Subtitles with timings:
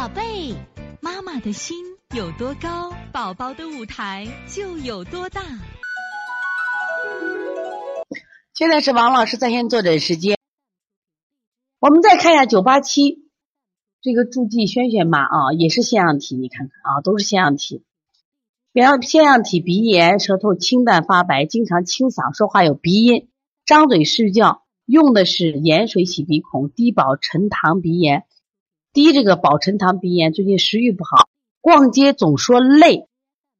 [0.00, 0.54] 宝贝，
[1.02, 1.76] 妈妈的心
[2.16, 5.42] 有多高，宝宝的舞台就有多大。
[8.54, 10.38] 现在是王老师在线坐诊时间。
[11.80, 13.28] 我们再看一下九八七
[14.00, 17.84] 这个助记轩轩妈啊，也是腺样体，你看看啊，都是腺样体。
[18.72, 23.28] 然后腺样体鼻炎，舌头清淡发白，经常清嗓，说话有鼻音，
[23.66, 28.24] 张嘴睡觉用的是盐水洗鼻孔，低保陈糖鼻炎。
[28.92, 31.28] 低这个保陈糖鼻炎，最近食欲不好，
[31.60, 33.06] 逛街总说累，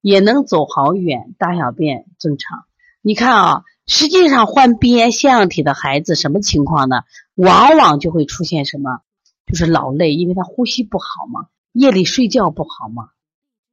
[0.00, 2.64] 也能走好远，大小便正常。
[3.02, 7.02] 你看啊，实际上患鼻炎腺样体的孩子什么情况呢？
[7.34, 9.00] 往往就会出现什么，
[9.46, 13.08] 就是老累，因为他呼吸不好嘛，夜里睡觉不好嘛。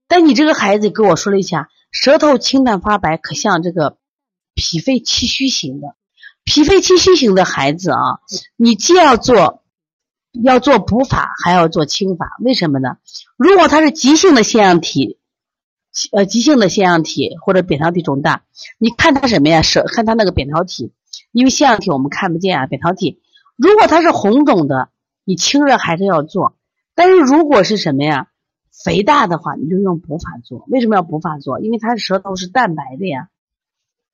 [0.07, 3.97] 但你这个孩子跟我说了一下，舌头清淡发白，可像这个
[4.55, 5.95] 脾肺气虚型的。
[6.43, 8.19] 脾肺气虚型的孩子啊，
[8.57, 9.62] 你既要做。
[10.41, 12.97] 要做补法，还要做清法，为什么呢？
[13.37, 15.19] 如果他是急性的腺样体，
[16.11, 18.43] 呃，急性的腺样体或者扁桃体肿大，
[18.79, 19.61] 你看他什么呀？
[19.61, 20.91] 是看他那个扁桃体，
[21.31, 22.65] 因为腺样体我们看不见啊。
[22.65, 23.21] 扁桃体，
[23.55, 24.89] 如果它是红肿的，
[25.23, 26.55] 你清热还是要做；
[26.95, 28.29] 但是如果是什么呀，
[28.83, 30.65] 肥大的话，你就用补法做。
[30.67, 31.59] 为什么要补法做？
[31.59, 33.29] 因为他的舌头是淡白的呀，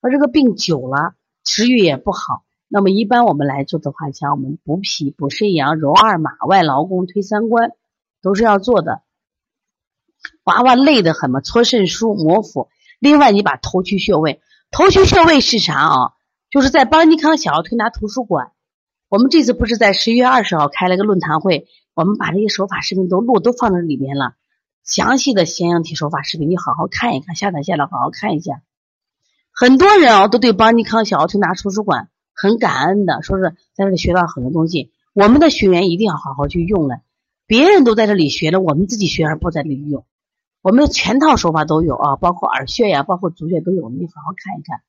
[0.01, 1.13] 而这个病久了，
[1.45, 2.43] 食欲也不好。
[2.71, 7.71] 那么一般我们来做的话，像我们补脾、补肾阳、揉二马、外劳宫、推三关，
[8.21, 9.01] 都是要做的。
[10.43, 12.69] 娃娃累得很嘛，搓肾腧、摩腹。
[12.99, 16.13] 另外，你把头区穴位，头区穴位是啥啊？
[16.51, 18.51] 就是在邦尼康小儿推拿图书馆，
[19.07, 24.35] 我们这次不是在十一月二十号开了个论坛会，我们把这些手法视频都录都放在里边了，
[24.83, 28.61] 详细的咸阳体手法视频，你好好看一看，下载下来好好看一下。
[29.51, 32.09] 很多人啊都对邦尼康小儿推拿图书馆。
[32.41, 34.91] 很感恩的，说是在这里学到很多东西。
[35.13, 37.01] 我们的学员一定要好好去用了。
[37.45, 40.05] 别人都在这里学了，我们自己学而不在这里用。
[40.61, 44.81] 我们的全套手法都有啊，包括耳穴呀，包括足穴都有，你好好看一看。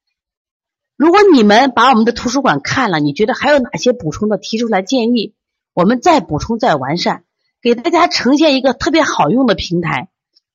[0.97, 5.35] 如果你们把我们的图书馆看了，你觉得还有哪些补充的，提出来建议，
[5.75, 7.25] 我们再补充再完善，
[7.63, 10.11] 给大家呈现一个特别好用的平台。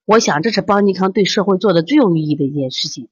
[0.05, 3.09] 我想这是邦尼康对社会做的最有意义的一件事情。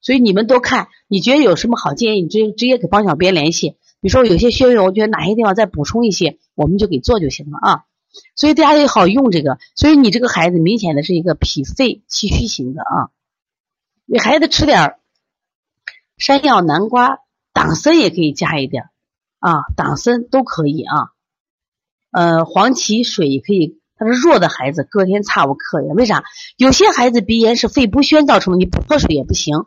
[0.00, 3.76] 所以你们都看，你觉得有什么好建议，你直接直接给帮小编联系。
[4.00, 7.84] 比如说有些穴位，我觉得哪些地方再补充一些，我们就给做就行了啊。
[8.34, 9.58] 所以大家也好用这个。
[9.74, 13.10] 所以你这个孩子明显的是一个脾肺气虚型的啊。
[14.10, 14.96] 给孩子吃点
[16.16, 17.18] 山药、南瓜、
[17.52, 18.84] 党参也可以加一点
[19.38, 21.10] 啊，党参都可以啊。
[22.10, 23.78] 呃，黄芪水也可以。
[23.96, 25.92] 他是弱的孩子，隔天擦无克呀？
[25.94, 26.24] 为啥？
[26.56, 29.66] 有些孩子鼻炎是肺不宣造成的，你不喝水也不行。